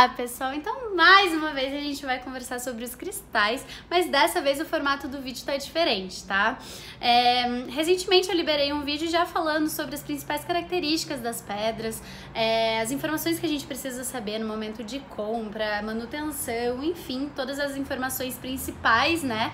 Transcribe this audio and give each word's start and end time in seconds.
Olá, 0.00 0.08
pessoal! 0.08 0.54
Então, 0.54 0.96
mais 0.96 1.30
uma 1.34 1.52
vez 1.52 1.74
a 1.74 1.76
gente 1.76 2.06
vai 2.06 2.18
conversar 2.18 2.58
sobre 2.58 2.82
os 2.82 2.94
cristais, 2.94 3.62
mas 3.90 4.08
dessa 4.08 4.40
vez 4.40 4.58
o 4.58 4.64
formato 4.64 5.06
do 5.06 5.20
vídeo 5.20 5.44
tá 5.44 5.54
diferente, 5.58 6.24
tá? 6.24 6.58
É, 6.98 7.66
recentemente 7.68 8.30
eu 8.30 8.34
liberei 8.34 8.72
um 8.72 8.80
vídeo 8.80 9.10
já 9.10 9.26
falando 9.26 9.68
sobre 9.68 9.94
as 9.94 10.02
principais 10.02 10.42
características 10.42 11.20
das 11.20 11.42
pedras, 11.42 12.02
é, 12.32 12.80
as 12.80 12.90
informações 12.90 13.38
que 13.38 13.44
a 13.44 13.48
gente 13.48 13.66
precisa 13.66 14.02
saber 14.02 14.38
no 14.38 14.46
momento 14.46 14.82
de 14.82 15.00
compra, 15.00 15.82
manutenção, 15.82 16.82
enfim, 16.82 17.30
todas 17.36 17.60
as 17.60 17.76
informações 17.76 18.38
principais, 18.38 19.22
né? 19.22 19.52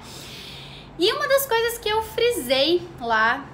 E 0.97 1.13
uma 1.13 1.27
das 1.27 1.45
coisas 1.45 1.79
que 1.79 1.89
eu 1.89 2.05
frisei 2.05 2.89
lá 3.01 3.45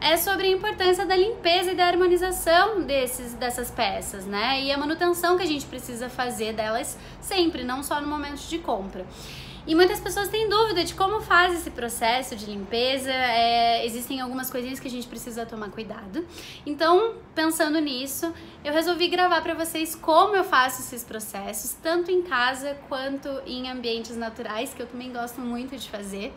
é 0.00 0.16
sobre 0.16 0.46
a 0.46 0.50
importância 0.50 1.04
da 1.04 1.16
limpeza 1.16 1.72
e 1.72 1.74
da 1.74 1.86
harmonização 1.86 2.82
desses, 2.82 3.34
dessas 3.34 3.70
peças, 3.70 4.24
né? 4.26 4.62
E 4.62 4.70
a 4.70 4.78
manutenção 4.78 5.36
que 5.36 5.42
a 5.42 5.46
gente 5.46 5.66
precisa 5.66 6.08
fazer 6.08 6.52
delas 6.52 6.96
sempre, 7.20 7.64
não 7.64 7.82
só 7.82 8.00
no 8.00 8.06
momento 8.06 8.40
de 8.40 8.58
compra. 8.58 9.04
E 9.68 9.74
muitas 9.74 10.00
pessoas 10.00 10.28
têm 10.28 10.48
dúvida 10.48 10.82
de 10.82 10.94
como 10.94 11.20
faz 11.20 11.52
esse 11.52 11.70
processo 11.70 12.34
de 12.34 12.46
limpeza. 12.46 13.12
É, 13.12 13.84
existem 13.84 14.18
algumas 14.18 14.48
coisinhas 14.48 14.80
que 14.80 14.88
a 14.88 14.90
gente 14.90 15.06
precisa 15.06 15.44
tomar 15.44 15.68
cuidado. 15.68 16.24
Então, 16.64 17.16
pensando 17.34 17.78
nisso, 17.78 18.32
eu 18.64 18.72
resolvi 18.72 19.08
gravar 19.08 19.42
para 19.42 19.52
vocês 19.52 19.94
como 19.94 20.34
eu 20.34 20.42
faço 20.42 20.80
esses 20.80 21.04
processos, 21.04 21.72
tanto 21.82 22.10
em 22.10 22.22
casa 22.22 22.78
quanto 22.88 23.28
em 23.44 23.68
ambientes 23.68 24.16
naturais, 24.16 24.72
que 24.72 24.80
eu 24.80 24.86
também 24.86 25.12
gosto 25.12 25.38
muito 25.38 25.76
de 25.76 25.90
fazer. 25.90 26.32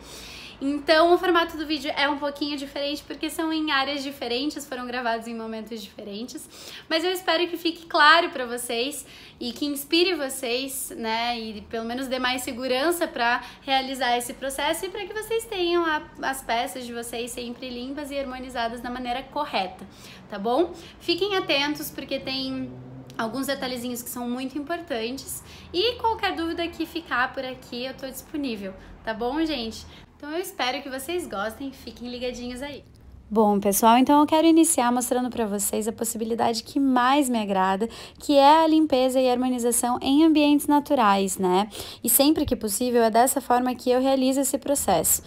Então, 0.64 1.12
o 1.12 1.18
formato 1.18 1.56
do 1.56 1.66
vídeo 1.66 1.92
é 1.96 2.08
um 2.08 2.18
pouquinho 2.18 2.56
diferente 2.56 3.02
porque 3.02 3.28
são 3.28 3.52
em 3.52 3.72
áreas 3.72 4.00
diferentes, 4.00 4.64
foram 4.64 4.86
gravados 4.86 5.26
em 5.26 5.34
momentos 5.34 5.82
diferentes. 5.82 6.48
Mas 6.88 7.02
eu 7.02 7.10
espero 7.10 7.48
que 7.48 7.56
fique 7.56 7.84
claro 7.86 8.30
para 8.30 8.46
vocês 8.46 9.04
e 9.40 9.52
que 9.52 9.66
inspire 9.66 10.14
vocês, 10.14 10.92
né? 10.96 11.36
E 11.36 11.62
pelo 11.62 11.84
menos 11.84 12.06
dê 12.06 12.20
mais 12.20 12.42
segurança 12.42 13.08
para 13.08 13.42
realizar 13.62 14.16
esse 14.16 14.34
processo 14.34 14.86
e 14.86 14.88
para 14.88 15.04
que 15.04 15.12
vocês 15.12 15.44
tenham 15.46 15.84
a, 15.84 16.00
as 16.22 16.42
peças 16.42 16.86
de 16.86 16.92
vocês 16.92 17.32
sempre 17.32 17.68
limpas 17.68 18.12
e 18.12 18.16
harmonizadas 18.16 18.80
da 18.80 18.88
maneira 18.88 19.20
correta, 19.20 19.84
tá 20.30 20.38
bom? 20.38 20.72
Fiquem 21.00 21.34
atentos 21.34 21.90
porque 21.90 22.20
tem 22.20 22.70
alguns 23.18 23.48
detalhezinhos 23.48 24.00
que 24.00 24.08
são 24.08 24.30
muito 24.30 24.56
importantes 24.56 25.42
e 25.72 25.96
qualquer 25.96 26.36
dúvida 26.36 26.68
que 26.68 26.86
ficar 26.86 27.32
por 27.32 27.44
aqui 27.44 27.84
eu 27.84 27.94
tô 27.94 28.06
disponível, 28.06 28.72
tá 29.04 29.12
bom, 29.12 29.44
gente? 29.44 29.84
Então 30.22 30.30
eu 30.30 30.38
espero 30.40 30.80
que 30.80 30.88
vocês 30.88 31.26
gostem, 31.26 31.72
fiquem 31.72 32.08
ligadinhos 32.08 32.62
aí. 32.62 32.84
Bom, 33.28 33.58
pessoal, 33.58 33.98
então 33.98 34.20
eu 34.20 34.26
quero 34.26 34.46
iniciar 34.46 34.92
mostrando 34.92 35.28
para 35.28 35.46
vocês 35.46 35.88
a 35.88 35.92
possibilidade 35.92 36.62
que 36.62 36.78
mais 36.78 37.28
me 37.28 37.40
agrada, 37.40 37.88
que 38.20 38.34
é 38.38 38.62
a 38.62 38.66
limpeza 38.68 39.20
e 39.20 39.28
harmonização 39.28 39.98
em 40.00 40.24
ambientes 40.24 40.68
naturais, 40.68 41.38
né? 41.38 41.68
E 42.04 42.08
sempre 42.08 42.46
que 42.46 42.54
possível 42.54 43.02
é 43.02 43.10
dessa 43.10 43.40
forma 43.40 43.74
que 43.74 43.90
eu 43.90 44.00
realizo 44.00 44.38
esse 44.38 44.56
processo. 44.58 45.24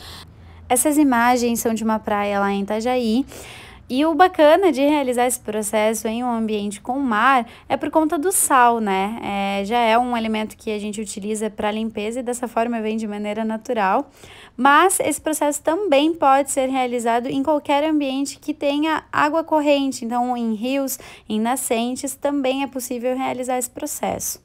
Essas 0.70 0.98
imagens 0.98 1.60
são 1.60 1.74
de 1.74 1.84
uma 1.84 2.00
praia 2.00 2.40
lá 2.40 2.50
em 2.54 2.62
Itajaí. 2.62 3.26
E 3.88 4.04
o 4.04 4.16
bacana 4.16 4.72
de 4.72 4.82
realizar 4.82 5.28
esse 5.28 5.40
processo 5.40 6.08
em 6.08 6.24
um 6.24 6.32
ambiente 6.32 6.82
com 6.82 6.98
mar 7.00 7.48
é 7.70 7.78
por 7.78 7.92
conta 7.92 8.18
do 8.18 8.32
sal, 8.32 8.80
né? 8.80 9.20
É, 9.22 9.66
já 9.66 9.78
é 9.78 9.96
um 9.96 10.16
alimento 10.16 10.58
que 10.58 10.72
a 10.72 10.80
gente 10.80 11.00
utiliza 11.00 11.52
para 11.52 11.70
limpeza 11.70 12.20
e 12.20 12.24
dessa 12.24 12.48
forma 12.48 12.82
vem 12.82 12.98
de 12.98 13.08
maneira 13.08 13.46
natural. 13.46 14.10
Mas 14.58 15.00
esse 15.00 15.22
processo 15.22 15.62
também 15.62 16.16
pode 16.16 16.50
ser 16.50 16.68
realizado 16.68 17.28
em 17.28 17.44
qualquer 17.44 17.84
ambiente 17.84 18.40
que 18.40 18.56
tenha 18.56 19.04
água 19.12 19.44
corrente, 19.44 20.04
então 20.04 20.36
em 20.36 20.56
rios, 20.56 20.98
em 21.30 21.40
nascentes, 21.40 22.16
também 22.16 22.64
é 22.64 22.68
possível 22.68 23.16
realizar 23.16 23.60
esse 23.60 23.70
processo. 23.70 24.45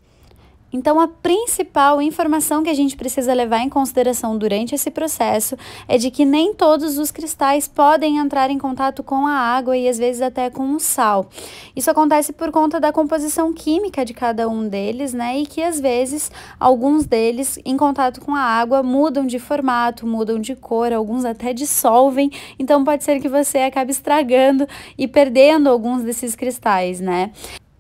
Então, 0.72 1.00
a 1.00 1.08
principal 1.08 2.00
informação 2.00 2.62
que 2.62 2.70
a 2.70 2.75
gente 2.75 2.97
precisa 2.97 3.34
levar 3.34 3.58
em 3.58 3.69
consideração 3.69 4.38
durante 4.38 4.75
esse 4.75 4.91
processo 4.91 5.56
é 5.88 5.98
de 5.98 6.10
que 6.10 6.25
nem 6.25 6.54
todos 6.54 6.97
os 6.97 7.10
cristais 7.10 7.66
podem 7.66 8.19
entrar 8.19 8.50
em 8.50 8.58
contato 8.58 9.03
com 9.03 9.26
a 9.26 9.32
água 9.32 9.76
e 9.76 9.88
às 9.88 9.98
vezes 9.98 10.22
até 10.22 10.48
com 10.48 10.72
o 10.75 10.81
sal. 10.81 11.28
Isso 11.75 11.91
acontece 11.91 12.32
por 12.32 12.53
conta 12.53 12.78
da 12.78 12.92
composição 12.92 13.53
química 13.53 14.04
de 14.04 14.14
cada 14.14 14.48
um 14.48 14.69
deles, 14.69 15.12
né? 15.12 15.38
E 15.38 15.47
que 15.47 15.62
às 15.62 15.81
vezes 15.81 16.31
alguns 16.58 17.04
deles, 17.04 17.58
em 17.64 17.76
contato 17.76 18.20
com 18.20 18.34
a 18.34 18.41
água, 18.41 18.82
mudam 18.82 19.26
de 19.26 19.38
formato, 19.38 20.06
mudam 20.06 20.41
de 20.41 20.54
cor, 20.54 20.92
alguns 20.92 21.25
até 21.25 21.52
dissolvem. 21.52 22.31
Então, 22.58 22.84
pode 22.84 23.02
ser 23.02 23.20
que 23.20 23.28
você 23.28 23.58
acabe 23.58 23.91
estragando 23.91 24.66
e 24.97 25.08
perdendo 25.08 25.69
alguns 25.69 26.02
desses 26.02 26.37
cristais, 26.37 27.00
né? 27.00 27.32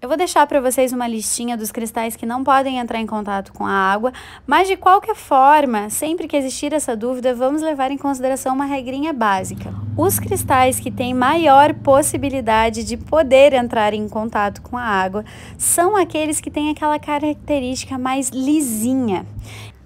Eu 0.02 0.08
vou 0.08 0.16
deixar 0.16 0.46
para 0.46 0.62
vocês 0.62 0.94
uma 0.94 1.06
listinha 1.06 1.58
dos 1.58 1.70
cristais 1.70 2.16
que 2.16 2.24
não 2.24 2.42
podem 2.42 2.78
entrar 2.78 2.98
em 2.98 3.06
contato 3.06 3.52
com 3.52 3.66
a 3.66 3.70
água, 3.70 4.14
mas 4.46 4.66
de 4.66 4.74
qualquer 4.74 5.14
forma, 5.14 5.90
sempre 5.90 6.26
que 6.26 6.38
existir 6.38 6.72
essa 6.72 6.96
dúvida, 6.96 7.34
vamos 7.34 7.60
levar 7.60 7.90
em 7.90 7.98
consideração 7.98 8.54
uma 8.54 8.64
regrinha 8.64 9.12
básica. 9.12 9.74
Os 9.98 10.18
cristais 10.18 10.80
que 10.80 10.90
têm 10.90 11.12
maior 11.12 11.74
possibilidade 11.74 12.82
de 12.82 12.96
poder 12.96 13.52
entrar 13.52 13.92
em 13.92 14.08
contato 14.08 14.62
com 14.62 14.78
a 14.78 14.82
água 14.82 15.22
são 15.58 15.94
aqueles 15.94 16.40
que 16.40 16.50
têm 16.50 16.70
aquela 16.70 16.98
característica 16.98 17.98
mais 17.98 18.30
lisinha. 18.30 19.26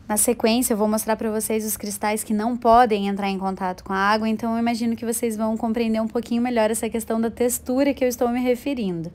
Na 0.06 0.18
sequência, 0.18 0.74
eu 0.74 0.76
vou 0.76 0.86
mostrar 0.86 1.16
para 1.16 1.30
vocês 1.30 1.64
os 1.64 1.78
cristais 1.78 2.22
que 2.22 2.34
não 2.34 2.58
podem 2.58 3.08
entrar 3.08 3.30
em 3.30 3.38
contato 3.38 3.82
com 3.82 3.92
a 3.92 3.96
água, 3.96 4.28
então 4.28 4.52
eu 4.52 4.58
imagino 4.58 4.94
que 4.94 5.04
vocês 5.04 5.34
vão 5.34 5.56
compreender 5.56 6.00
um 6.00 6.06
pouquinho 6.06 6.42
melhor 6.42 6.70
essa 6.70 6.90
questão 6.90 7.18
da 7.18 7.30
textura 7.30 7.94
que 7.94 8.04
eu 8.04 8.08
estou 8.08 8.28
me 8.28 8.38
referindo. 8.38 9.10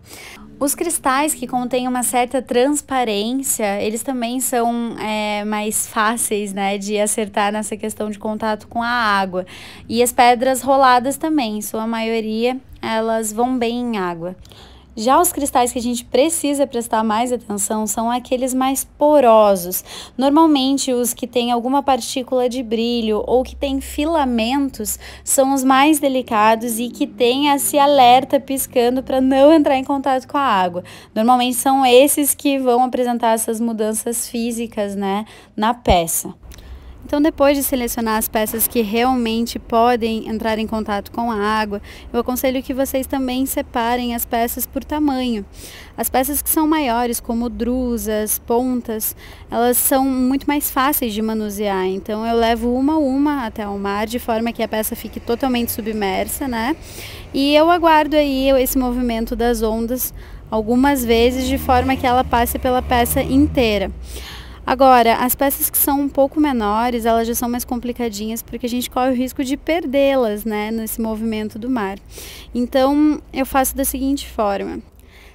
Os 0.60 0.74
cristais 0.74 1.36
que 1.36 1.46
contêm 1.46 1.88
uma 1.88 2.02
certa 2.02 2.42
transparência, 2.42 3.80
eles 3.82 4.02
também 4.02 4.40
são 4.40 4.98
é, 5.00 5.46
mais 5.46 5.88
fáceis 5.88 6.54
né, 6.54 6.78
de 6.78 7.00
acertar 7.00 7.54
nessa 7.54 7.78
questão 7.78 8.10
de 8.10 8.18
contato 8.18 8.68
com 8.68 8.82
a 8.82 8.90
água. 8.90 9.46
E 9.88 10.02
as 10.02 10.12
pedras 10.12 10.62
roladas 10.62 11.18
também, 11.18 11.62
sua 11.62 11.86
maioria, 11.86 12.60
elas 12.82 13.32
vão 13.32 13.58
bem 13.58 13.80
em 13.80 13.98
água. 13.98 14.36
Já 15.00 15.18
os 15.18 15.32
cristais 15.32 15.72
que 15.72 15.80
a 15.80 15.82
gente 15.82 16.04
precisa 16.04 16.68
prestar 16.68 17.06
mais 17.06 17.32
atenção 17.32 17.88
são 17.88 18.12
aqueles 18.12 18.54
mais 18.54 18.84
porosos. 18.84 19.82
Normalmente, 20.18 20.92
os 20.92 21.14
que 21.14 21.26
têm 21.26 21.54
alguma 21.54 21.82
partícula 21.82 22.50
de 22.50 22.62
brilho 22.62 23.24
ou 23.26 23.42
que 23.42 23.56
têm 23.56 23.80
filamentos 23.80 25.00
são 25.24 25.54
os 25.54 25.64
mais 25.64 26.00
delicados 26.00 26.80
e 26.80 26.90
que 26.90 27.08
têm 27.08 27.48
esse 27.48 27.80
alerta 27.80 28.42
piscando 28.42 29.02
para 29.02 29.22
não 29.22 29.54
entrar 29.54 29.78
em 29.78 29.86
contato 29.86 30.28
com 30.28 30.38
a 30.38 30.42
água. 30.42 30.84
Normalmente 31.16 31.56
são 31.56 31.86
esses 31.86 32.36
que 32.36 32.60
vão 32.60 32.84
apresentar 32.84 33.36
essas 33.36 33.62
mudanças 33.62 34.28
físicas, 34.28 34.98
né, 34.98 35.24
na 35.56 35.74
peça. 35.74 36.34
Então, 37.10 37.20
depois 37.20 37.58
de 37.58 37.64
selecionar 37.64 38.18
as 38.18 38.28
peças 38.28 38.68
que 38.68 38.82
realmente 38.82 39.58
podem 39.58 40.30
entrar 40.30 40.60
em 40.60 40.68
contato 40.68 41.12
com 41.12 41.32
a 41.32 41.38
água, 41.38 41.82
eu 42.14 42.20
aconselho 42.20 42.62
que 42.62 42.72
vocês 42.72 43.08
também 43.08 43.48
separem 43.48 44.14
as 44.14 44.26
peças 44.26 44.68
por 44.68 44.84
tamanho. 44.84 45.44
As 45.98 46.08
peças 46.08 46.40
que 46.40 46.50
são 46.52 46.68
maiores, 46.68 47.20
como 47.20 47.50
drusas, 47.50 48.38
pontas, 48.38 49.16
elas 49.50 49.76
são 49.78 50.06
muito 50.06 50.46
mais 50.46 50.70
fáceis 50.70 51.12
de 51.12 51.20
manusear. 51.20 51.88
Então, 51.88 52.24
eu 52.28 52.36
levo 52.36 52.72
uma 52.76 52.94
a 52.94 53.00
uma 53.00 53.46
até 53.48 53.68
o 53.68 53.80
mar, 53.80 54.06
de 54.06 54.20
forma 54.20 54.54
que 54.54 54.62
a 54.62 54.68
peça 54.68 54.96
fique 54.96 55.20
totalmente 55.20 55.72
submersa, 55.72 56.48
né? 56.48 56.76
E 57.34 57.56
eu 57.56 57.72
aguardo 57.72 58.16
aí 58.16 58.52
esse 58.62 58.78
movimento 58.78 59.36
das 59.36 59.64
ondas 59.64 60.14
algumas 60.52 61.04
vezes, 61.04 61.48
de 61.48 61.58
forma 61.58 61.96
que 61.96 62.06
ela 62.06 62.24
passe 62.24 62.60
pela 62.60 62.84
peça 62.84 63.20
inteira. 63.20 63.92
Agora, 64.70 65.16
as 65.16 65.34
peças 65.34 65.68
que 65.68 65.78
são 65.80 66.00
um 66.00 66.08
pouco 66.08 66.40
menores, 66.40 67.04
elas 67.04 67.28
já 67.28 67.34
são 67.34 67.50
mais 67.50 67.66
complicadinhas 67.66 68.44
porque 68.44 68.68
a 68.68 68.70
gente 68.70 68.88
corre 68.88 69.10
o 69.10 69.16
risco 69.16 69.44
de 69.44 69.58
perdê-las, 69.58 70.46
né, 70.46 70.70
nesse 70.70 71.02
movimento 71.02 71.58
do 71.58 71.68
mar. 71.68 71.98
Então, 72.54 73.20
eu 73.34 73.48
faço 73.48 73.76
da 73.76 73.84
seguinte 73.84 74.30
forma: 74.30 74.78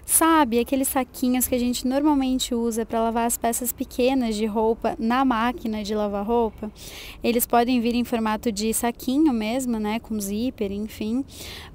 Sabe, 0.07 0.59
aqueles 0.59 0.89
saquinhos 0.89 1.49
que 1.49 1.55
a 1.55 1.59
gente 1.59 1.89
normalmente 1.89 2.55
usa 2.55 2.85
para 2.85 3.01
lavar 3.01 3.27
as 3.27 3.39
peças 3.39 3.73
pequenas 3.73 4.37
de 4.37 4.45
roupa 4.45 4.95
na 4.99 5.25
máquina 5.25 5.83
de 5.83 5.95
lavar 5.95 6.27
roupa? 6.27 6.71
Eles 7.23 7.47
podem 7.47 7.81
vir 7.81 7.95
em 7.95 8.05
formato 8.05 8.53
de 8.53 8.73
saquinho 8.75 9.33
mesmo, 9.33 9.79
né, 9.79 9.99
com 9.99 10.21
zíper, 10.21 10.71
enfim, 10.73 11.25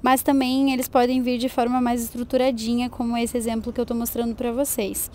mas 0.00 0.22
também 0.22 0.72
eles 0.72 0.88
podem 0.88 1.20
vir 1.22 1.38
de 1.38 1.48
forma 1.48 1.80
mais 1.80 2.04
estruturadinha, 2.04 2.88
como 2.88 3.16
esse 3.16 3.36
exemplo 3.36 3.72
que 3.72 3.80
eu 3.80 3.84
estou 3.84 3.96
mostrando 3.96 4.34
para 4.34 4.52
vocês. 4.52 5.10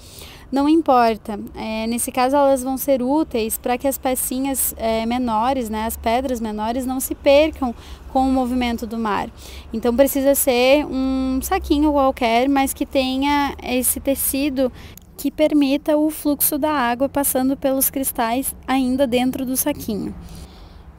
Não 0.52 0.70
importa, 0.70 1.40
é, 1.56 1.88
nesse 1.88 2.12
caso 2.12 2.36
elas 2.36 2.62
vão 2.62 2.78
ser 2.78 3.02
úteis 3.02 3.58
para 3.58 3.78
que 3.78 3.88
as 3.88 3.98
pecinhas 3.98 4.76
é, 4.78 5.06
menores, 5.06 5.70
né, 5.70 5.86
as 5.86 5.98
pedras 5.98 6.40
menores, 6.40 6.86
não 6.86 7.00
se 7.00 7.16
percam 7.16 7.74
com 8.16 8.30
o 8.30 8.32
movimento 8.32 8.88
do 8.88 8.98
mar. 8.98 9.30
Então 9.74 9.94
precisa 9.94 10.34
ser 10.36 10.86
um 10.86 11.38
saquinho 11.42 11.92
qualquer, 11.92 12.48
mas 12.48 12.74
que 12.74 12.86
tenha 12.86 13.54
esse 13.62 14.00
tecido 14.00 14.72
que 15.18 15.30
permita 15.30 15.98
o 15.98 16.10
fluxo 16.10 16.58
da 16.58 16.72
água 16.72 17.10
passando 17.10 17.58
pelos 17.58 17.90
cristais 17.90 18.56
ainda 18.66 19.06
dentro 19.06 19.46
do 19.46 19.58
saquinho. 19.58 20.16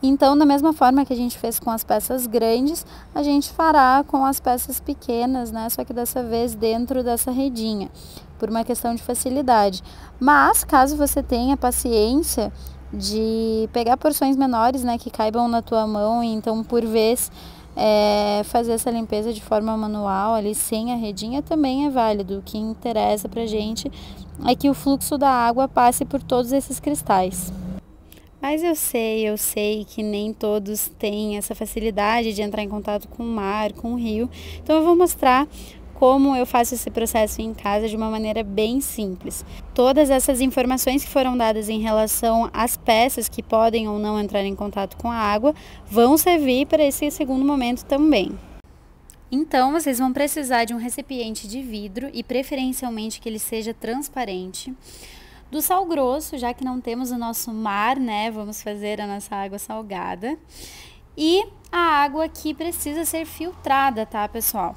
Então, 0.03 0.37
da 0.37 0.45
mesma 0.45 0.75
forma 0.75 1.07
que 1.07 1.13
a 1.15 1.17
gente 1.17 1.39
fez 1.39 1.59
com 1.59 1.71
as 1.71 1.83
peças 1.83 2.27
grandes, 2.27 2.85
a 3.15 3.23
gente 3.23 3.51
fará 3.51 4.05
com 4.07 4.23
as 4.23 4.39
peças 4.39 4.79
pequenas, 4.79 5.51
né? 5.51 5.71
Só 5.71 5.85
que 5.85 5.95
dessa 5.95 6.23
vez 6.23 6.55
dentro 6.55 7.03
dessa 7.03 7.31
redinha, 7.31 7.91
por 8.39 8.51
uma 8.51 8.63
questão 8.63 8.95
de 8.95 9.03
facilidade. 9.03 9.83
Mas, 10.21 10.65
caso 10.65 10.99
você 10.99 11.23
tenha 11.23 11.57
paciência 11.57 12.53
de 12.93 13.69
pegar 13.73 13.97
porções 13.97 14.37
menores, 14.37 14.83
né, 14.83 14.99
que 14.99 15.11
caibam 15.11 15.49
na 15.49 15.63
tua 15.63 15.87
mão, 15.87 16.23
e 16.23 16.29
então 16.29 16.63
por 16.63 16.85
vez 16.85 17.31
é, 17.77 18.43
fazer 18.45 18.73
essa 18.73 18.91
limpeza 18.91 19.33
de 19.33 19.43
forma 19.43 19.77
manual 19.77 20.35
ali 20.35 20.55
sem 20.55 20.93
a 20.93 20.97
redinha 20.97 21.43
também 21.43 21.87
é 21.87 21.91
válido. 21.91 22.39
O 22.39 22.43
que 22.43 22.57
interessa 22.57 23.29
pra 23.29 23.45
gente 23.47 23.91
é 24.47 24.55
que 24.55 24.71
o 24.71 24.75
fluxo 24.75 25.19
da 25.19 25.31
água 25.31 25.69
passe 25.69 26.05
por 26.05 26.23
todos 26.23 26.53
esses 26.53 26.81
cristais. 26.81 27.53
Mas 28.41 28.63
eu 28.63 28.75
sei, 28.75 29.29
eu 29.29 29.37
sei 29.37 29.85
que 29.85 30.03
nem 30.03 30.33
todos 30.33 30.89
têm 30.99 31.37
essa 31.37 31.55
facilidade 31.55 32.33
de 32.33 32.43
entrar 32.43 32.63
em 32.63 32.69
contato 32.69 33.09
com 33.09 33.23
o 33.23 33.27
mar, 33.27 33.73
com 33.73 33.93
o 33.93 33.97
rio. 33.97 34.31
Então 34.63 34.77
eu 34.77 34.85
vou 34.85 34.95
mostrar 34.97 35.49
como 35.99 36.37
eu 36.37 36.45
faço 36.45 36.75
esse 36.75 36.91
processo 36.91 37.41
em 37.41 37.55
casa 37.55 37.89
de 37.89 37.97
uma 37.97 38.11
maneira 38.11 38.43
bem 38.43 38.81
simples. 38.81 39.45
Todas 39.75 40.11
essas 40.11 40.43
informações 40.43 41.03
que 41.03 41.11
foram 41.11 41.37
dadas 41.37 41.71
em 41.71 41.81
relação 41.81 42.51
às 42.53 42.77
peças 42.77 43.29
que 43.29 43.43
podem 43.43 43.89
ou 43.89 43.99
não 43.99 44.21
entrar 44.21 44.45
em 44.45 44.55
contato 44.55 44.97
com 44.99 45.11
a 45.11 45.17
água 45.17 45.55
vão 45.87 46.19
servir 46.19 46.67
para 46.67 46.85
esse 46.85 47.11
segundo 47.11 47.45
momento 47.45 47.85
também. 47.85 48.39
Então, 49.33 49.73
vocês 49.73 49.99
vão 49.99 50.13
precisar 50.13 50.65
de 50.65 50.75
um 50.75 50.79
recipiente 50.79 51.49
de 51.49 51.63
vidro 51.63 52.11
e 52.13 52.23
preferencialmente 52.23 53.21
que 53.21 53.29
ele 53.29 53.39
seja 53.39 53.75
transparente. 53.75 54.73
Do 55.51 55.63
sal 55.63 55.85
grosso, 55.87 56.37
já 56.37 56.53
que 56.53 56.65
não 56.65 56.81
temos 56.81 57.11
o 57.11 57.19
nosso 57.19 57.53
mar, 57.53 57.97
né? 57.97 58.31
Vamos 58.31 58.63
fazer 58.63 59.01
a 59.01 59.07
nossa 59.07 59.35
água 59.35 59.59
salgada. 59.59 60.39
E 61.17 61.45
a 61.73 62.03
água 62.03 62.29
que 62.29 62.53
precisa 62.53 63.05
ser 63.05 63.25
filtrada, 63.25 64.05
tá, 64.05 64.29
pessoal? 64.29 64.77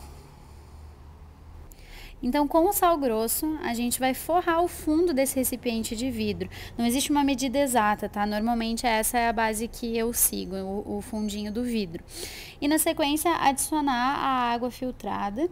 Então, 2.21 2.47
com 2.47 2.67
o 2.67 2.73
sal 2.73 2.97
grosso, 2.97 3.57
a 3.63 3.73
gente 3.73 3.99
vai 3.99 4.13
forrar 4.13 4.61
o 4.61 4.67
fundo 4.67 5.13
desse 5.13 5.35
recipiente 5.37 5.95
de 5.95 6.11
vidro. 6.11 6.49
Não 6.77 6.85
existe 6.85 7.11
uma 7.11 7.23
medida 7.23 7.57
exata, 7.59 8.09
tá? 8.09 8.25
Normalmente 8.25 8.85
essa 8.85 9.17
é 9.17 9.29
a 9.29 9.33
base 9.33 9.67
que 9.67 9.97
eu 9.97 10.11
sigo, 10.11 10.55
o, 10.55 10.97
o 10.97 11.01
fundinho 11.01 11.51
do 11.51 11.63
vidro. 11.63 12.03
E 12.59 12.67
na 12.67 12.77
sequência, 12.77 13.31
adicionar 13.35 14.17
a 14.17 14.51
água 14.51 14.69
filtrada. 14.69 15.49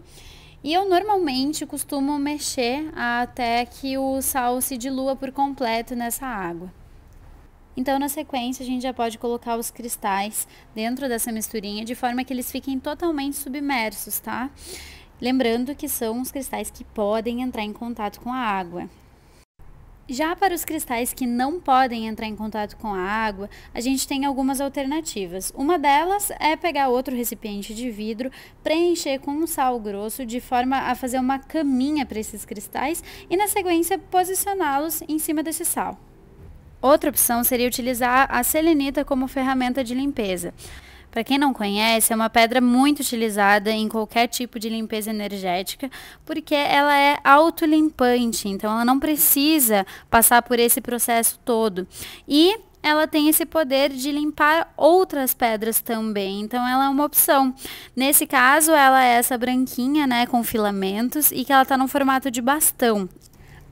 E 0.62 0.74
eu 0.74 0.90
normalmente 0.90 1.66
costumo 1.66 2.20
mexer 2.20 2.92
até 2.96 3.66
que 3.66 3.98
o 3.98 4.22
sal 4.22 4.60
se 4.60 4.78
dilua 4.78 5.16
por 5.16 5.32
completo 5.32 5.96
nessa 5.96 6.26
água. 6.26 6.74
Então, 7.78 8.00
na 8.00 8.10
sequência, 8.10 8.64
a 8.64 8.66
gente 8.66 8.82
já 8.82 8.92
pode 8.92 9.20
colocar 9.20 9.56
os 9.56 9.70
cristais 9.70 10.48
dentro 10.74 11.08
dessa 11.08 11.32
misturinha 11.32 11.86
de 11.86 11.94
forma 11.94 12.24
que 12.24 12.34
eles 12.34 12.52
fiquem 12.52 12.80
totalmente 12.80 13.38
submersos, 13.38 14.20
tá? 14.20 14.50
Lembrando 15.20 15.76
que 15.76 15.90
são 15.90 16.22
os 16.22 16.32
cristais 16.32 16.70
que 16.70 16.84
podem 16.84 17.42
entrar 17.42 17.64
em 17.64 17.74
contato 17.74 18.20
com 18.20 18.32
a 18.32 18.38
água. 18.38 18.88
Já 20.10 20.38
para 20.38 20.54
os 20.54 20.64
cristais 20.64 21.12
que 21.12 21.26
não 21.26 21.60
podem 21.60 22.08
entrar 22.08 22.28
em 22.28 22.36
contato 22.36 22.78
com 22.78 22.94
a 22.94 23.02
água, 23.02 23.50
a 23.74 23.82
gente 23.82 24.08
tem 24.08 24.24
algumas 24.24 24.62
alternativas. 24.62 25.52
Uma 25.54 25.78
delas 25.78 26.32
é 26.40 26.56
pegar 26.56 26.88
outro 26.88 27.14
recipiente 27.14 27.76
de 27.76 27.92
vidro, 27.92 28.32
preencher 28.64 29.20
com 29.20 29.32
um 29.32 29.46
sal 29.46 29.78
grosso 29.82 30.26
de 30.26 30.40
forma 30.40 30.78
a 30.78 30.96
fazer 30.96 31.20
uma 31.20 31.40
caminha 31.40 32.06
para 32.06 32.20
esses 32.20 32.46
cristais 32.46 33.04
e, 33.30 33.36
na 33.36 33.48
sequência, 33.48 33.98
posicioná-los 33.98 35.02
em 35.10 35.20
cima 35.20 35.44
desse 35.44 35.66
sal. 35.66 36.00
Outra 36.82 37.10
opção 37.10 37.44
seria 37.44 37.68
utilizar 37.68 38.28
a 38.32 38.44
selenita 38.44 39.04
como 39.04 39.28
ferramenta 39.28 39.84
de 39.84 39.94
limpeza. 39.94 40.54
Para 41.12 41.24
quem 41.24 41.38
não 41.38 41.54
conhece, 41.54 42.14
é 42.14 42.16
uma 42.16 42.30
pedra 42.30 42.62
muito 42.62 43.00
utilizada 43.00 43.72
em 43.72 43.88
qualquer 43.88 44.28
tipo 44.28 44.60
de 44.60 44.70
limpeza 44.70 45.10
energética, 45.10 45.90
porque 46.26 46.54
ela 46.54 46.96
é 46.98 47.18
autolimpante, 47.24 48.48
então 48.48 48.72
ela 48.72 48.86
não 48.86 49.00
precisa 49.00 49.86
passar 50.10 50.42
por 50.42 50.60
esse 50.60 50.82
processo 50.82 51.40
todo. 51.44 51.88
E 52.28 52.60
ela 52.84 53.08
tem 53.08 53.28
esse 53.28 53.46
poder 53.46 53.90
de 53.90 54.12
limpar 54.12 54.72
outras 54.78 55.34
pedras 55.34 55.82
também. 55.82 56.42
Então 56.42 56.66
ela 56.68 56.86
é 56.86 56.90
uma 56.90 57.06
opção. 57.06 57.54
Nesse 57.96 58.26
caso, 58.26 58.72
ela 58.72 59.04
é 59.04 59.16
essa 59.16 59.38
branquinha, 59.38 60.08
né, 60.08 60.26
com 60.26 60.44
filamentos 60.44 61.32
e 61.32 61.44
que 61.44 61.52
ela 61.52 61.64
está 61.64 61.78
no 61.78 61.88
formato 61.88 62.32
de 62.32 62.42
bastão 62.42 63.10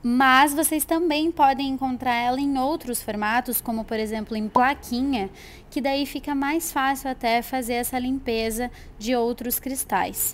mas 0.08 0.54
vocês 0.54 0.84
também 0.84 1.32
podem 1.32 1.70
encontrar 1.70 2.14
ela 2.14 2.40
em 2.40 2.56
outros 2.56 3.02
formatos, 3.02 3.60
como 3.60 3.84
por 3.84 3.98
exemplo 3.98 4.36
em 4.36 4.48
plaquinha, 4.48 5.28
que 5.68 5.80
daí 5.80 6.06
fica 6.06 6.32
mais 6.32 6.70
fácil 6.70 7.10
até 7.10 7.42
fazer 7.42 7.72
essa 7.72 7.98
limpeza 7.98 8.70
de 9.00 9.16
outros 9.16 9.58
cristais. 9.58 10.32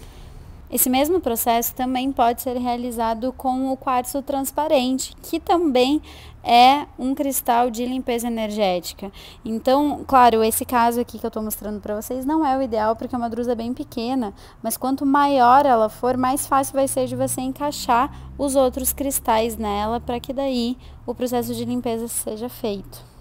Esse 0.73 0.89
mesmo 0.89 1.21
processo 1.21 1.75
também 1.75 2.11
pode 2.11 2.41
ser 2.41 2.57
realizado 2.57 3.31
com 3.31 3.71
o 3.71 3.77
quartzo 3.77 4.23
transparente, 4.23 5.15
que 5.23 5.39
também 5.39 6.01
é 6.43 6.87
um 6.99 7.15
cristal 7.15 7.69
de 7.69 7.85
limpeza 7.85 8.27
energética. 8.27 9.13
Então, 9.45 10.03
claro, 10.07 10.43
esse 10.43 10.65
caso 10.65 10.99
aqui 10.99 11.19
que 11.19 11.27
eu 11.27 11.29
estou 11.29 11.43
mostrando 11.43 11.79
para 11.79 12.01
vocês 12.01 12.25
não 12.25 12.45
é 12.45 12.57
o 12.57 12.63
ideal 12.63 12.97
porque 12.97 13.15
é 13.15 13.19
uma 13.19 13.29
drusa 13.29 13.55
bem 13.55 13.75
pequena, 13.75 14.33
mas 14.63 14.79
quanto 14.79 15.05
maior 15.05 15.67
ela 15.67 15.91
for, 15.91 16.17
mais 16.17 16.47
fácil 16.47 16.73
vai 16.73 16.89
ser 16.89 17.07
de 17.07 17.15
você 17.15 17.43
encaixar 17.43 18.11
os 18.39 18.57
outros 18.57 18.95
cristais 18.95 19.59
nela 19.59 20.01
para 20.01 20.19
que 20.19 20.33
daí 20.33 20.79
o 21.05 21.15
processo 21.15 21.55
de 21.55 21.67
limpeza 21.67 22.09
seja 22.09 22.49
feito. 22.49 23.12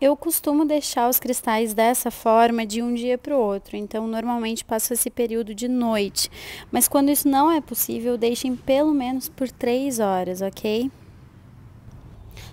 Eu 0.00 0.16
costumo 0.16 0.64
deixar 0.64 1.10
os 1.10 1.20
cristais 1.20 1.74
dessa 1.74 2.10
forma 2.10 2.64
de 2.64 2.80
um 2.80 2.94
dia 2.94 3.18
para 3.18 3.36
o 3.36 3.40
outro, 3.40 3.76
então 3.76 4.06
normalmente 4.06 4.64
passo 4.64 4.94
esse 4.94 5.10
período 5.10 5.54
de 5.54 5.68
noite. 5.68 6.30
Mas 6.72 6.88
quando 6.88 7.10
isso 7.10 7.28
não 7.28 7.50
é 7.50 7.60
possível, 7.60 8.16
deixem 8.16 8.56
pelo 8.56 8.94
menos 8.94 9.28
por 9.28 9.50
três 9.50 9.98
horas, 9.98 10.40
ok? 10.40 10.90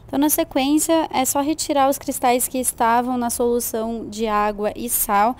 Então, 0.06 0.20
na 0.20 0.30
sequência, 0.30 1.08
é 1.12 1.26
só 1.26 1.42
retirar 1.42 1.90
os 1.90 1.98
cristais 1.98 2.48
que 2.48 2.58
estavam 2.58 3.18
na 3.18 3.30
solução 3.30 4.10
de 4.10 4.26
água 4.26 4.72
e 4.76 4.90
sal 4.90 5.36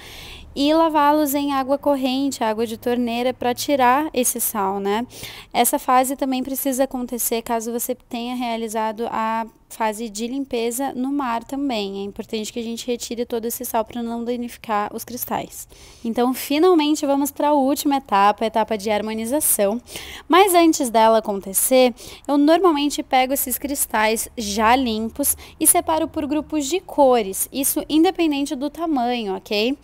e 0.56 0.74
lavá-los 0.74 1.36
em 1.36 1.54
água 1.54 1.78
corrente, 1.78 2.44
água 2.44 2.66
de 2.66 2.78
torneira, 2.78 3.34
para 3.34 3.54
tirar 3.54 4.10
esse 4.14 4.40
sal, 4.40 4.80
né? 4.80 5.06
Essa 5.54 5.78
fase 5.78 6.16
também 6.16 6.44
precisa 6.44 6.86
acontecer 6.86 7.42
caso 7.42 7.72
você 7.72 7.94
tenha 7.94 8.36
realizado 8.36 9.08
a 9.12 9.46
fase 9.70 10.10
de 10.10 10.28
limpeza 10.28 10.94
no 10.94 11.12
mar 11.12 11.44
também. 11.44 12.00
É 12.00 12.04
importante 12.04 12.52
que 12.52 12.60
a 12.60 12.64
gente 12.64 12.88
retire 12.88 13.26
todo 13.26 13.46
esse 13.46 13.66
sal 13.66 13.84
para 13.84 14.02
não 14.02 14.24
danificar 14.24 14.90
os 14.96 15.04
cristais. 15.04 15.68
Então, 16.04 16.34
finalmente 16.34 17.06
vamos 17.06 17.32
para 17.32 17.50
a 17.50 17.54
última 17.54 17.98
etapa, 17.98 18.44
a 18.44 18.48
etapa 18.48 18.78
de 18.78 18.90
harmonização. 18.90 19.82
Mas 20.28 20.54
antes 20.54 20.90
dela 20.90 21.20
acontecer, 21.20 21.94
eu 22.28 22.38
normalmente 22.38 23.04
pego 23.04 23.34
esses 23.34 23.58
cristais 23.58 24.30
já 24.38 24.76
limpos 24.76 25.36
e 25.60 25.68
separo 25.68 26.08
por 26.08 26.26
grupos 26.26 26.66
de 26.66 26.80
cores, 26.80 27.50
isso 27.52 27.84
independente 27.90 28.56
do 28.56 28.70
tamanho, 28.70 29.36
ok? 29.36 29.78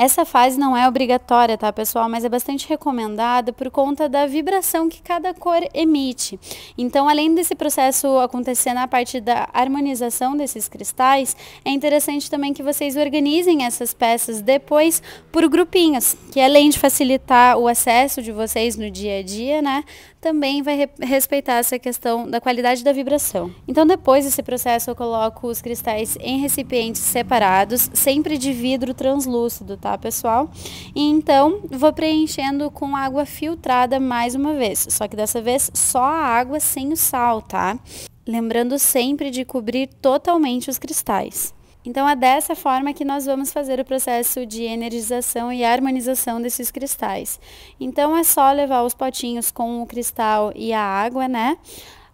Essa 0.00 0.24
fase 0.24 0.58
não 0.58 0.74
é 0.74 0.88
obrigatória, 0.88 1.58
tá, 1.58 1.70
pessoal? 1.70 2.08
Mas 2.08 2.24
é 2.24 2.28
bastante 2.30 2.66
recomendada 2.66 3.52
por 3.52 3.70
conta 3.70 4.08
da 4.08 4.24
vibração 4.24 4.88
que 4.88 5.02
cada 5.02 5.34
cor 5.34 5.60
emite. 5.74 6.40
Então, 6.78 7.06
além 7.06 7.34
desse 7.34 7.54
processo 7.54 8.18
acontecer 8.18 8.72
na 8.72 8.88
parte 8.88 9.20
da 9.20 9.50
harmonização 9.52 10.34
desses 10.34 10.70
cristais, 10.70 11.36
é 11.66 11.70
interessante 11.70 12.30
também 12.30 12.54
que 12.54 12.62
vocês 12.62 12.96
organizem 12.96 13.66
essas 13.66 13.92
peças 13.92 14.40
depois 14.40 15.02
por 15.30 15.46
grupinhos, 15.50 16.16
que 16.32 16.40
além 16.40 16.70
de 16.70 16.78
facilitar 16.78 17.58
o 17.58 17.68
acesso 17.68 18.22
de 18.22 18.32
vocês 18.32 18.76
no 18.76 18.90
dia 18.90 19.18
a 19.18 19.22
dia, 19.22 19.60
né, 19.60 19.84
também 20.20 20.62
vai 20.62 20.76
re 20.76 20.88
respeitar 21.00 21.54
essa 21.54 21.78
questão 21.78 22.28
da 22.28 22.40
qualidade 22.40 22.84
da 22.84 22.92
vibração. 22.92 23.50
Então, 23.66 23.86
depois 23.86 24.24
desse 24.24 24.42
processo, 24.42 24.90
eu 24.90 24.96
coloco 24.96 25.46
os 25.46 25.62
cristais 25.62 26.16
em 26.20 26.38
recipientes 26.38 27.00
separados, 27.00 27.90
sempre 27.94 28.36
de 28.36 28.52
vidro 28.52 28.92
translúcido, 28.92 29.76
tá, 29.90 29.98
pessoal? 29.98 30.50
Então, 30.94 31.60
vou 31.70 31.92
preenchendo 31.92 32.70
com 32.70 32.96
água 32.96 33.26
filtrada 33.26 33.98
mais 33.98 34.34
uma 34.34 34.54
vez, 34.54 34.86
só 34.90 35.08
que 35.08 35.16
dessa 35.16 35.40
vez 35.42 35.70
só 35.74 36.02
a 36.02 36.26
água 36.26 36.60
sem 36.60 36.92
o 36.92 36.96
sal, 36.96 37.42
tá? 37.42 37.78
Lembrando 38.26 38.78
sempre 38.78 39.30
de 39.30 39.44
cobrir 39.44 39.88
totalmente 40.00 40.70
os 40.70 40.78
cristais. 40.78 41.52
Então 41.82 42.06
é 42.06 42.14
dessa 42.14 42.54
forma 42.54 42.92
que 42.92 43.06
nós 43.06 43.24
vamos 43.24 43.50
fazer 43.52 43.80
o 43.80 43.84
processo 43.84 44.44
de 44.44 44.64
energização 44.64 45.50
e 45.50 45.64
harmonização 45.64 46.40
desses 46.40 46.70
cristais. 46.70 47.40
Então 47.80 48.14
é 48.14 48.22
só 48.22 48.52
levar 48.52 48.82
os 48.82 48.92
potinhos 48.92 49.50
com 49.50 49.80
o 49.80 49.86
cristal 49.86 50.52
e 50.54 50.74
a 50.74 50.82
água, 50.82 51.26
né? 51.26 51.56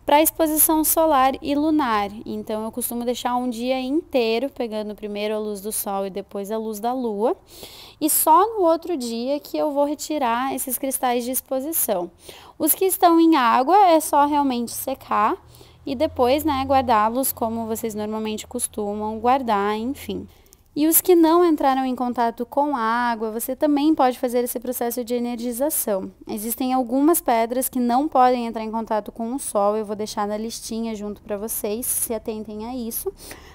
Para 0.06 0.22
exposição 0.22 0.84
solar 0.84 1.32
e 1.42 1.52
lunar. 1.56 2.10
Então 2.24 2.64
eu 2.64 2.70
costumo 2.70 3.04
deixar 3.04 3.34
um 3.34 3.50
dia 3.50 3.80
inteiro 3.80 4.48
pegando 4.48 4.94
primeiro 4.94 5.34
a 5.34 5.38
luz 5.38 5.60
do 5.60 5.72
sol 5.72 6.06
e 6.06 6.10
depois 6.10 6.52
a 6.52 6.56
luz 6.56 6.78
da 6.78 6.92
lua. 6.92 7.36
E 8.00 8.08
só 8.08 8.46
no 8.54 8.62
outro 8.62 8.96
dia 8.96 9.40
que 9.40 9.58
eu 9.58 9.72
vou 9.72 9.84
retirar 9.84 10.54
esses 10.54 10.78
cristais 10.78 11.24
de 11.24 11.32
exposição. 11.32 12.08
Os 12.56 12.72
que 12.72 12.84
estão 12.84 13.18
em 13.18 13.34
água 13.34 13.76
é 13.88 13.98
só 13.98 14.24
realmente 14.26 14.70
secar 14.70 15.36
e 15.84 15.96
depois, 15.96 16.44
né, 16.44 16.64
guardá-los 16.64 17.32
como 17.32 17.66
vocês 17.66 17.92
normalmente 17.92 18.46
costumam 18.46 19.18
guardar, 19.18 19.76
enfim. 19.76 20.28
E 20.76 20.86
os 20.86 21.00
que 21.00 21.14
não 21.14 21.42
entraram 21.42 21.86
em 21.86 21.96
contato 21.96 22.44
com 22.44 22.76
a 22.76 22.80
água, 22.80 23.30
você 23.30 23.56
também 23.56 23.94
pode 23.94 24.18
fazer 24.18 24.44
esse 24.44 24.60
processo 24.60 25.02
de 25.02 25.14
energização. 25.14 26.12
Existem 26.28 26.74
algumas 26.74 27.18
pedras 27.18 27.66
que 27.66 27.80
não 27.80 28.06
podem 28.06 28.46
entrar 28.46 28.62
em 28.62 28.70
contato 28.70 29.10
com 29.10 29.34
o 29.34 29.38
sol, 29.38 29.74
eu 29.74 29.86
vou 29.86 29.96
deixar 29.96 30.28
na 30.28 30.36
listinha 30.36 30.94
junto 30.94 31.22
para 31.22 31.38
vocês, 31.38 31.86
se 31.86 32.12
atentem 32.12 32.66
a 32.66 32.76
isso. 32.76 33.10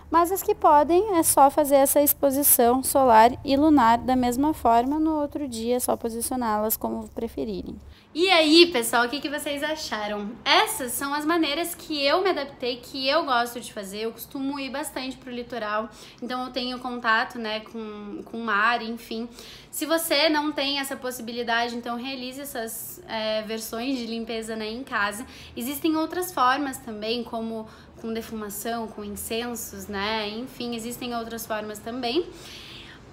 Mas 0.10 0.32
as 0.32 0.42
que 0.42 0.56
podem 0.56 1.16
é 1.16 1.22
só 1.22 1.52
fazer 1.52 1.76
essa 1.76 2.02
exposição 2.02 2.82
solar 2.82 3.32
e 3.46 3.56
lunar 3.56 4.00
da 4.00 4.16
mesma 4.16 4.52
forma, 4.52 5.00
no 5.00 5.22
outro 5.22 5.48
dia 5.48 5.76
é 5.76 5.80
só 5.80 5.96
posicioná-las 5.96 6.76
como 6.76 7.08
preferirem. 7.10 7.76
E 8.14 8.30
aí, 8.30 8.70
pessoal, 8.74 9.06
o 9.06 9.10
que, 9.10 9.22
que 9.22 9.30
vocês 9.30 9.64
acharam? 9.64 10.32
Essas 10.44 10.92
são 10.92 11.14
as 11.14 11.24
maneiras 11.24 11.74
que 11.74 12.06
eu 12.06 12.22
me 12.22 12.30
adaptei, 12.32 12.76
que 12.76 13.08
eu 13.08 13.24
gosto 13.24 13.62
de 13.62 13.72
fazer. 13.72 14.00
Eu 14.00 14.12
costumo 14.12 14.60
ir 14.60 14.70
bastante 14.70 15.16
pro 15.16 15.32
litoral, 15.32 15.90
então 16.22 16.44
eu 16.44 16.52
tenho 16.52 16.78
contato, 16.80 17.40
né, 17.40 17.62
com, 17.62 18.22
com 18.26 18.38
o 18.38 18.44
mar, 18.44 18.82
enfim. 18.82 19.30
Se 19.72 19.86
você 19.86 20.28
não 20.28 20.52
tem 20.52 20.80
essa 20.80 20.98
possibilidade, 20.98 21.74
então 21.74 21.96
realize 21.96 22.42
essas 22.42 23.02
é, 23.08 23.44
versões 23.44 23.98
de 23.98 24.06
limpeza 24.06 24.58
né, 24.58 24.70
em 24.70 24.84
casa. 24.84 25.26
Existem 25.56 25.96
outras 25.96 26.34
formas 26.34 26.78
também, 26.80 27.24
como 27.24 27.66
com 28.02 28.12
defumação, 28.12 28.90
com 28.90 29.06
incensos, 29.06 29.88
né? 29.88 30.28
Enfim, 30.28 30.76
existem 30.76 31.16
outras 31.16 31.46
formas 31.46 31.80
também. 31.80 32.26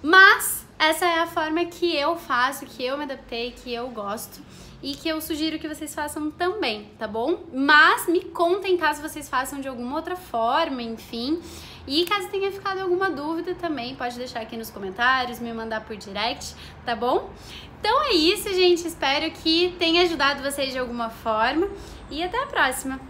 Mas 0.03 0.58
essa 0.79 1.05
é 1.05 1.19
a 1.19 1.27
forma 1.27 1.65
que 1.65 1.93
eu 1.93 2.15
faço, 2.15 2.65
que 2.65 2.83
eu 2.83 2.97
me 2.97 3.03
adaptei, 3.03 3.51
que 3.51 3.73
eu 3.73 3.89
gosto 3.89 4.41
e 4.81 4.93
que 4.93 5.09
eu 5.09 5.19
sugiro 5.19 5.59
que 5.59 5.67
vocês 5.67 5.93
façam 5.93 6.31
também, 6.31 6.89
tá 6.97 7.05
bom? 7.05 7.43
Mas 7.53 8.07
me 8.07 8.23
contem 8.23 8.77
caso 8.77 9.01
vocês 9.01 9.27
façam 9.27 9.59
de 9.59 9.67
alguma 9.67 9.97
outra 9.97 10.15
forma, 10.15 10.81
enfim. 10.81 11.41
E 11.85 12.05
caso 12.05 12.29
tenha 12.29 12.49
ficado 12.49 12.79
alguma 12.79 13.09
dúvida 13.09 13.53
também, 13.55 13.93
pode 13.95 14.17
deixar 14.17 14.39
aqui 14.39 14.55
nos 14.55 14.69
comentários, 14.69 15.39
me 15.39 15.51
mandar 15.51 15.81
por 15.81 15.97
direct, 15.97 16.55
tá 16.85 16.95
bom? 16.95 17.29
Então 17.79 18.01
é 18.03 18.13
isso, 18.13 18.47
gente. 18.53 18.87
Espero 18.87 19.29
que 19.31 19.75
tenha 19.77 20.03
ajudado 20.03 20.41
vocês 20.41 20.71
de 20.71 20.79
alguma 20.79 21.09
forma 21.09 21.67
e 22.09 22.23
até 22.23 22.41
a 22.41 22.47
próxima. 22.47 23.08